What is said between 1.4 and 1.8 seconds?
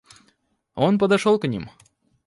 ним.